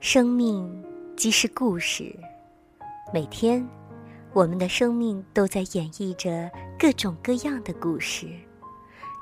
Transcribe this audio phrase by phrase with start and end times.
[0.00, 0.84] 生命
[1.14, 2.12] 即是故事，
[3.12, 3.64] 每天，
[4.32, 8.26] 我们的生命都在演绎着各种各样的故事，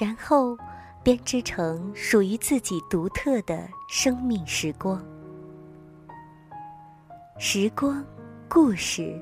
[0.00, 0.56] 然后
[1.02, 5.04] 编织成属于自己独特的生命时光。
[7.36, 8.02] 时光，
[8.48, 9.20] 故事，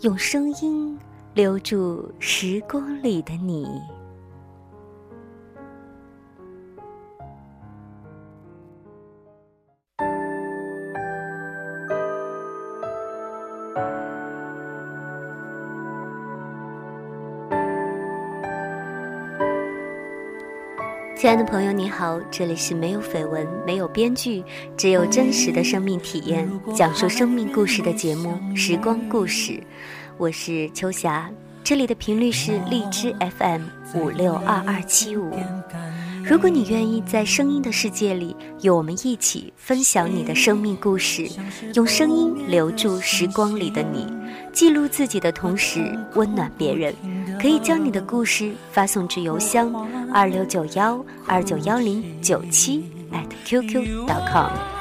[0.00, 0.98] 用声音
[1.36, 3.68] 留住时光里的你。
[21.14, 24.42] 亲爱的朋友，你好，这里是没有绯闻、没有编剧，
[24.74, 29.52] 只有真实的生命体验，讲述生命故事的节目《时光故事》，
[30.18, 31.30] 我是秋霞，
[31.62, 35.30] 这里的频率是荔枝 FM 五六二二七五。
[36.24, 41.28] 如果你愿意在声音的世界里，与我们一起分享你的生命故事，
[41.74, 44.06] 用声音留住时光里的你，
[44.54, 46.94] 记录自己的同时温暖别人。
[47.38, 49.70] 可以将你的故事发送至邮箱
[50.10, 52.90] 二六九幺二九幺零九七
[53.44, 54.75] qq.com。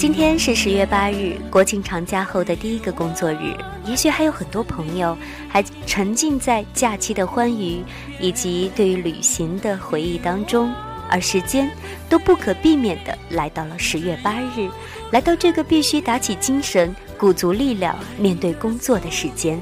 [0.00, 3.54] 今天是十月八日，国庆长假后的第一个工作日。
[3.84, 5.14] 也许还有很多朋友
[5.46, 7.84] 还沉浸在假期的欢愉
[8.18, 10.72] 以及对于旅行的回忆当中，
[11.10, 11.70] 而时间
[12.08, 14.70] 都不可避免的来到了十月八日，
[15.10, 16.96] 来到这个必须打起精神。
[17.18, 19.60] 鼓足力量面对工作的时间。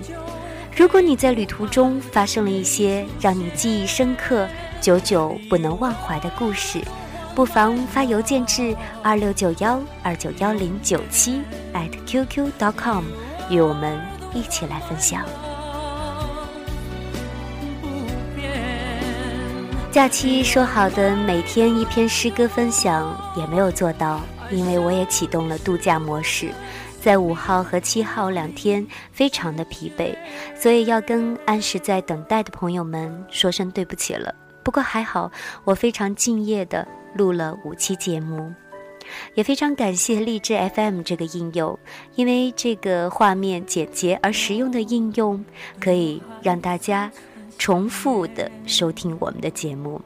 [0.76, 4.46] 如果你在旅途中发生了一些让你记忆深刻、
[4.80, 6.80] 久久不能忘怀的故事，
[7.38, 11.40] 不妨发邮件至二六九幺二九幺零九七
[11.72, 13.04] at qq dot com，
[13.48, 13.96] 与我们
[14.34, 15.24] 一起来分享。
[19.92, 24.20] 假期说好的每天一篇诗歌分享也没有做到，
[24.50, 26.50] 因为我也启动了度假模式。
[27.00, 30.12] 在五号和七号两天非常的疲惫，
[30.56, 34.34] 所以要跟按时在等待的朋友们说声对不起了。
[34.64, 35.30] 不过还好，
[35.64, 36.86] 我非常敬业的
[37.18, 38.50] 录了五期节目，
[39.34, 41.78] 也非常感谢荔枝 FM 这个应用，
[42.14, 45.44] 因为这个画面简洁而实用的应用，
[45.78, 47.12] 可以让大家
[47.58, 50.00] 重复的收听我们的节目。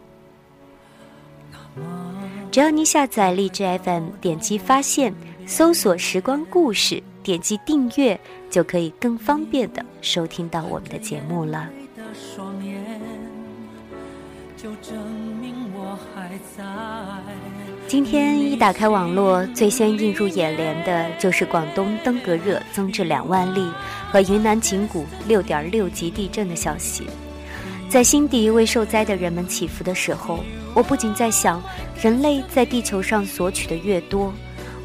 [2.51, 5.15] 只要你下载荔枝 FM，点击发现。
[5.45, 8.19] 搜索“时光故事”，点击订阅，
[8.49, 11.69] 就可以更方便的收听到我们的节目了。
[17.87, 23.71] 今天一打开网络，最先映入眼帘的就是广东登革热增至两万例
[24.11, 27.07] 和云南景谷六点六级地震的消息。
[27.89, 30.43] 在心底为受灾的人们祈福的时候，
[30.75, 31.63] 我不仅在想，
[32.01, 34.33] 人类在地球上索取的越多。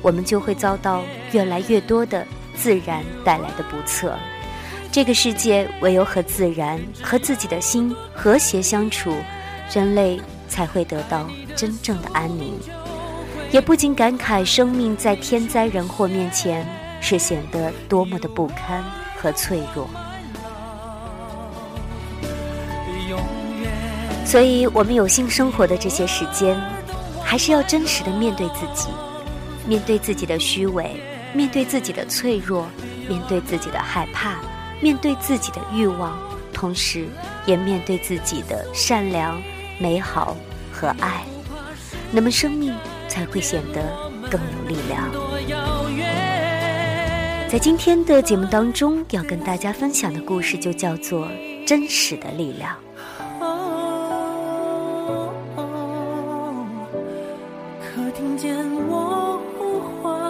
[0.02, 1.02] 我们就会遭到
[1.32, 2.26] 越来越多的
[2.56, 4.16] 自然带来的不测。
[4.92, 9.16] 这个世界唯有和自然、和自己的心和谐相处，
[9.74, 12.54] 人类才会得到真正的安宁。
[13.52, 16.68] 也不禁感慨，生命在天灾人祸面前
[17.00, 18.84] 是显得多么的不堪
[19.16, 19.88] 和脆弱。
[24.26, 26.60] 所以，我们有幸生活的这些时间，
[27.24, 28.90] 还是要真实的面对自己。
[29.66, 31.02] 面对自己的虚伪，
[31.34, 32.66] 面对自己的脆弱，
[33.08, 34.36] 面对自己的害怕，
[34.82, 36.20] 面对自己的欲望，
[36.52, 37.08] 同时
[37.46, 39.42] 也面对自己的善良、
[39.78, 40.36] 美好
[40.72, 41.24] 和爱，
[42.12, 42.74] 那么生命
[43.08, 43.82] 才会显得
[44.30, 45.10] 更有力量。
[47.50, 51.28] 在今天的节目当中，要跟大家分享的故事就叫做
[51.68, 52.76] 《真实的力量》。
[57.80, 58.54] 可听见
[58.90, 60.27] 我呼唤？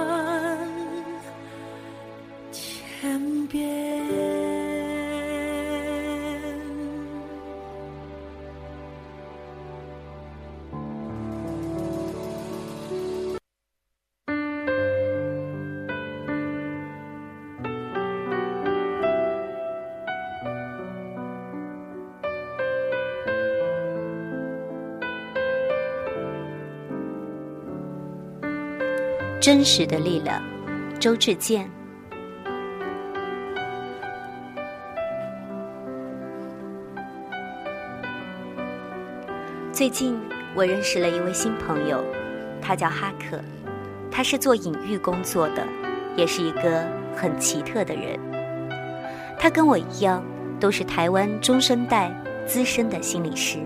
[29.48, 30.44] 真实的力量，
[31.00, 31.72] 周志健。
[39.72, 40.20] 最近
[40.54, 42.04] 我认识了一位新朋友，
[42.62, 43.40] 他叫哈克，
[44.12, 45.66] 他是做隐喻工作的，
[46.18, 46.86] 也是一个
[47.16, 48.20] 很奇特的人。
[49.40, 50.22] 他跟我一样，
[50.60, 52.12] 都是台湾中生代
[52.46, 53.60] 资深的心理师。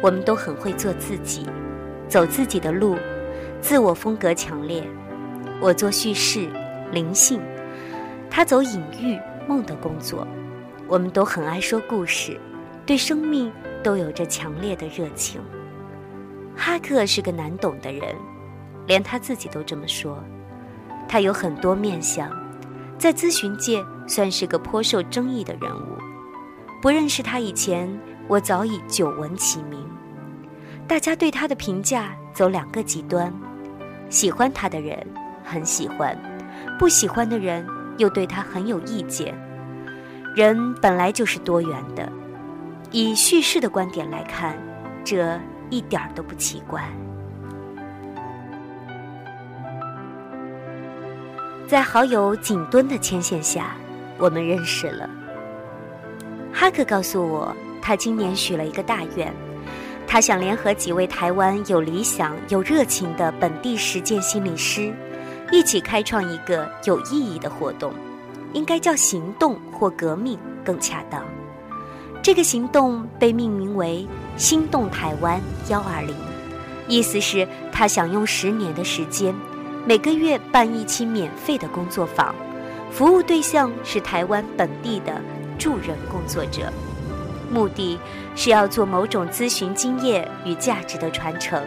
[0.00, 1.44] 我们都很会做自己，
[2.08, 2.96] 走自己的路，
[3.64, 4.86] 自我风格强烈。
[5.58, 6.50] 我做叙事、
[6.92, 7.40] 灵性，
[8.30, 9.18] 他走隐喻、
[9.48, 10.28] 梦的工作。
[10.86, 12.38] 我们都很爱说故事，
[12.84, 13.50] 对生命
[13.82, 15.40] 都有着强烈的热情。
[16.54, 18.14] 哈克是个难懂的人，
[18.86, 20.22] 连他自己都这么说。
[21.08, 22.30] 他有很多面相，
[22.98, 25.96] 在咨询界算是个颇受争议的人物。
[26.82, 27.88] 不认识他以前，
[28.28, 29.82] 我早已久闻其名。
[30.86, 33.32] 大家对他的评价走两个极端：
[34.14, 34.96] 喜欢他的人
[35.42, 36.16] 很喜欢，
[36.78, 37.66] 不喜欢的人
[37.98, 39.34] 又对他很有意见。
[40.36, 42.08] 人本来就是多元的，
[42.92, 44.56] 以叙事的观点来看，
[45.04, 45.36] 这
[45.68, 46.88] 一点儿都不奇怪。
[51.66, 53.74] 在好友景敦的牵线下，
[54.16, 55.10] 我们认识了。
[56.52, 57.52] 哈克告诉我，
[57.82, 59.34] 他今年许了一个大愿，
[60.06, 64.94] 他想联合几位台湾有理想、有热情的本地实践心理师，
[65.50, 67.92] 一起开创一个有意义的活动，
[68.52, 71.24] 应该叫行动或革命更恰当。
[72.22, 74.06] 这个行动被命名为
[74.38, 76.14] “心动台湾幺二零”，
[76.88, 79.34] 意思是他想用十年的时间。
[79.86, 82.34] 每个月办一期免费的工作坊，
[82.90, 85.20] 服务对象是台湾本地的
[85.58, 86.72] 助人工作者，
[87.50, 87.98] 目的
[88.34, 91.62] 是要做某种咨询经验与价值的传承。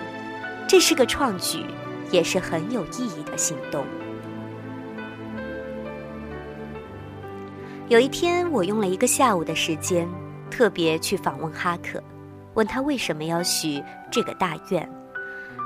[0.68, 1.66] 这是个创举，
[2.12, 3.86] 也是很有意义的行动。
[7.90, 10.08] 有一天，我用了一个下午的时间，
[10.52, 12.04] 特别去访问哈克，
[12.54, 13.82] 问他为什么要许
[14.12, 14.90] 这个大愿。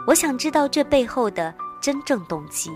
[0.07, 1.53] 我想知道这背后的。
[1.81, 2.69] 真正动机，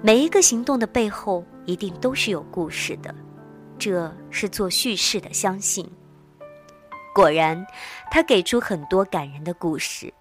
[0.00, 3.14] 每一个行动的背后一定都是有故事的，
[3.78, 5.86] 这是做叙事的相信。
[7.14, 7.64] 果然，
[8.10, 10.12] 他给出很多感人的故事，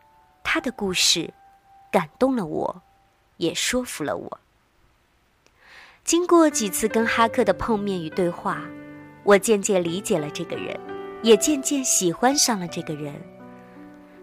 [0.44, 1.34] 他的故事
[1.92, 2.84] 感动了我，
[3.38, 4.40] 也说服了我。
[6.04, 8.62] 经过几次跟哈克的碰面与对话，
[9.24, 10.80] 我渐渐理解了这个人，
[11.24, 13.13] 也渐渐喜欢上了这个人。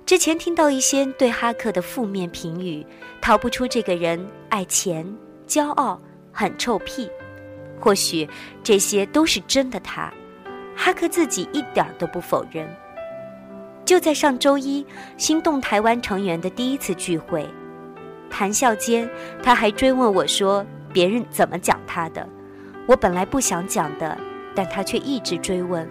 [0.07, 2.87] 之前听到一些对哈克的负面评语，
[3.21, 5.05] 逃不出这个人爱钱、
[5.47, 6.01] 骄傲、
[6.33, 7.11] 很臭屁。
[7.81, 8.29] 或许
[8.63, 10.13] 这些都是真的，他
[10.83, 12.67] 哈克自己一点都不否认。
[13.85, 14.87] 就在上周一，
[15.19, 17.47] 心动台湾成员的第一次聚会，
[18.31, 19.07] 谈笑间，
[19.43, 22.27] 他还追问我说：“别人怎么讲他的？”
[22.89, 24.17] 我本来不想讲的，
[24.55, 25.87] 但他却一直追问，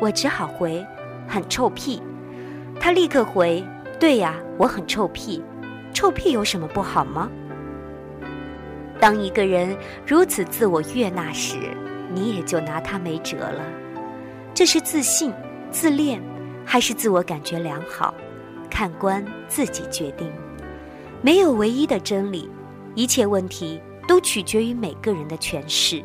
[0.00, 0.82] 我只好回
[1.28, 2.02] ：“很臭屁。”
[2.80, 3.62] 他立刻回
[4.00, 5.44] ：“对呀，我很臭屁，
[5.92, 7.30] 臭屁有什么不好吗？”
[8.98, 9.76] 当一个人
[10.06, 11.58] 如此自我悦纳时，
[12.14, 13.60] 你也就拿他没辙了。
[14.60, 15.32] 这是自信、
[15.70, 16.22] 自恋，
[16.66, 18.14] 还是自我感觉良好？
[18.70, 20.30] 看官自己决定。
[21.22, 22.46] 没有唯一的真理，
[22.94, 26.04] 一切问题都取决于每个人的诠释。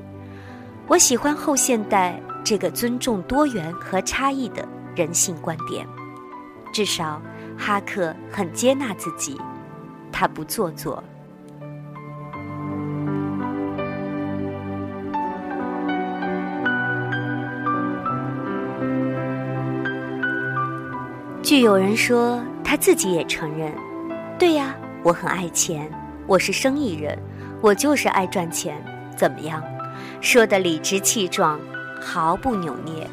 [0.88, 4.66] 我喜欢后现代这个尊重多元和差异的
[4.96, 5.86] 人性观点。
[6.72, 7.22] 至少，
[7.58, 9.38] 哈克很接纳自己，
[10.14, 11.04] 他不做作。
[21.56, 23.72] 据有人说，他自己也承认
[24.38, 25.90] ：“对呀，我很爱钱，
[26.28, 27.18] 我是生意人，
[27.62, 28.76] 我就是爱赚钱。”
[29.16, 29.64] 怎么样？
[30.20, 31.58] 说的理直气壮，
[32.02, 33.10] 毫不扭捏。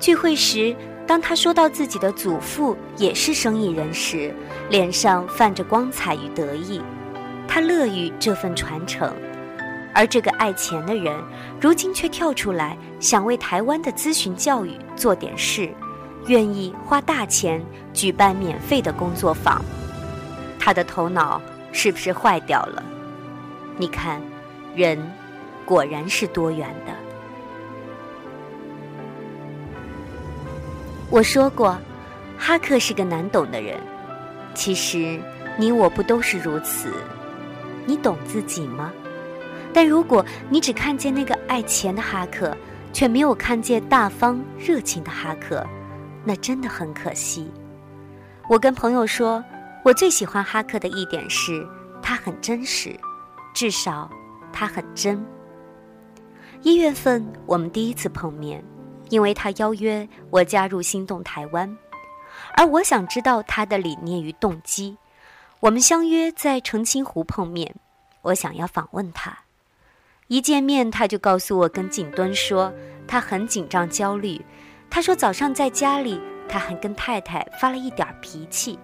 [0.00, 0.74] 聚会时。
[1.06, 4.34] 当他说到自己的祖父也是生意人时，
[4.70, 6.80] 脸上泛着光彩与得意。
[7.46, 9.14] 他乐于这份传承，
[9.94, 11.14] 而这个爱钱的人，
[11.60, 15.68] 如今却跳出来想为台湾的咨询教育做点事，
[16.26, 17.60] 愿意花大钱
[17.92, 19.62] 举办免费的工作坊。
[20.58, 21.40] 他的头脑
[21.72, 22.82] 是不是坏掉了？
[23.76, 24.20] 你看，
[24.76, 24.98] 人
[25.64, 26.92] 果然是多元的。
[31.10, 31.76] 我说过，
[32.38, 33.78] 哈克是个难懂的人。
[34.54, 35.20] 其实，
[35.58, 36.92] 你我不都是如此？
[37.84, 38.92] 你懂自己吗？
[39.74, 42.56] 但如果你只看见那个爱钱的哈克，
[42.92, 45.66] 却没有看见大方热情的哈克，
[46.24, 47.50] 那真的很可惜。
[48.48, 49.42] 我跟朋友说，
[49.84, 51.66] 我最喜欢哈克的一点是，
[52.02, 52.98] 他很真实，
[53.54, 54.10] 至少
[54.52, 55.24] 他很真。
[56.62, 58.62] 一月份，我们第一次碰面。
[59.10, 61.76] 因为他邀约我加入心动台湾，
[62.56, 64.96] 而我想知道他的理念与动机。
[65.60, 67.74] 我们相约在澄清湖碰面，
[68.22, 69.36] 我想要访问他。
[70.28, 72.72] 一见面他就告诉我跟景敦说
[73.06, 74.40] 他很紧张焦虑。
[74.94, 78.78] 他说早上在家里他还跟太太发了一点脾气，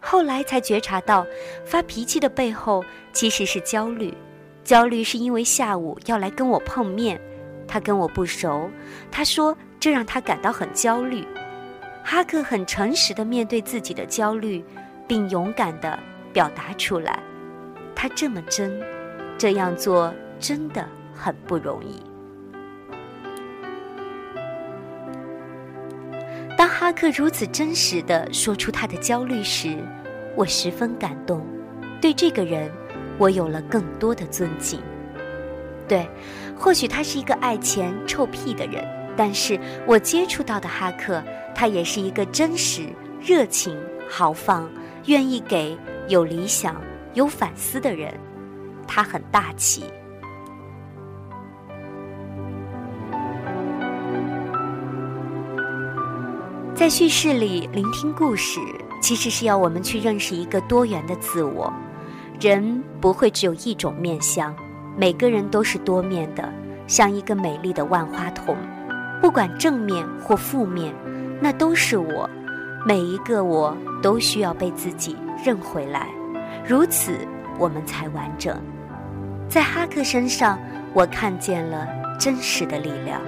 [0.00, 1.26] 后来才觉察到
[1.64, 4.14] 发脾气的背后其实是焦虑。
[4.62, 7.20] 焦虑是因为下午要来跟我碰面，
[7.66, 8.70] 他跟我不熟，
[9.10, 11.26] 他说这让他感到很焦虑。
[12.04, 14.64] 哈克很诚实的面对自己的焦虑，
[15.08, 15.98] 并勇敢的
[16.32, 17.20] 表达出来。
[17.96, 18.80] 他这么真，
[19.36, 22.00] 这样做真的很不容易。
[26.66, 29.78] 当哈克如此真实的说出他的焦虑时，
[30.34, 31.46] 我十分感动。
[32.00, 32.68] 对这个人，
[33.18, 34.80] 我有了更多的尊敬。
[35.86, 36.10] 对，
[36.56, 38.84] 或许他是一个爱钱臭屁的人，
[39.16, 41.22] 但是我接触到的哈克。
[41.54, 42.88] 他也是一个真实、
[43.20, 43.78] 热情、
[44.10, 44.68] 豪放、
[45.04, 46.82] 愿意给、有理想、
[47.14, 48.12] 有反思的人。
[48.88, 49.84] 他很大气。
[56.76, 58.60] 在叙事里聆听故事，
[59.00, 61.72] 其实是要我们去认识一个多元的自我。
[62.38, 64.54] 人不会只有一种面相，
[64.94, 66.52] 每个人都是多面的，
[66.86, 68.54] 像一个美丽的万花筒，
[69.22, 70.94] 不管正面或负面。
[71.40, 72.28] 那都是我，
[72.86, 76.08] 每一个我都需要被自己认回来，
[76.62, 77.16] 如此
[77.58, 78.54] 我们才完整。
[79.48, 80.58] 在哈克身上，
[80.92, 81.88] 我看见了
[82.20, 83.18] 真实的力量。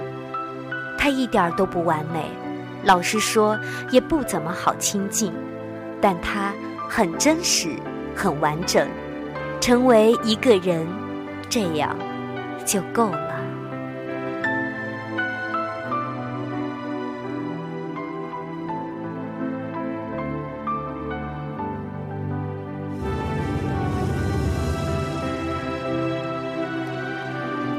[0.99, 2.25] 他一点都不完美，
[2.89, 3.55] 老实说
[3.91, 5.31] 也不怎么好亲近，
[6.01, 6.51] 但他
[6.89, 7.75] 很真实，
[8.15, 8.89] 很完整，
[9.61, 10.87] 成为一个人，
[11.47, 11.95] 这样
[12.65, 13.35] 就够了。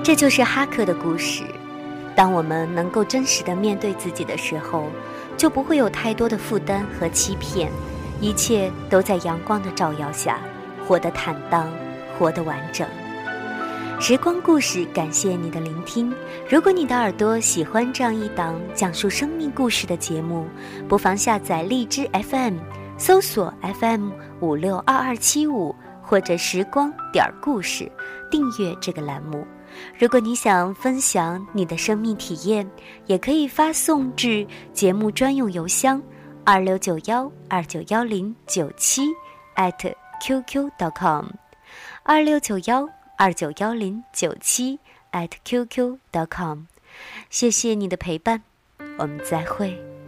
[0.04, 1.42] 这就是哈克的故事。
[2.20, 4.84] 当我们能够真实的面对自己的时候，
[5.38, 7.72] 就不会有太多的负担和欺骗，
[8.20, 10.38] 一切都在阳光的照耀下，
[10.86, 11.72] 活得坦荡，
[12.18, 12.86] 活得完整。
[13.98, 16.14] 时光故事，感谢你的聆听。
[16.46, 20.46] 如果你的耳朵喜欢这样一档讲述生命故事的节目，
[20.86, 22.58] 不妨下载荔枝 FM，
[22.98, 23.50] 搜索
[23.80, 24.10] FM
[24.40, 25.74] 五六二二七五
[26.10, 27.88] 或者时光点儿故事，
[28.28, 29.46] 订阅这个栏目。
[29.96, 32.68] 如果你想分享你的生命体验，
[33.06, 36.02] 也可以发送至节目专用邮箱
[36.44, 39.02] 二六九幺二九幺零九七
[39.54, 41.26] @QQ.com，
[42.02, 44.80] 二六九幺二九幺零九七
[45.12, 46.62] @QQ.com。
[47.30, 48.42] 谢谢你的陪伴，
[48.98, 49.99] 我们再会。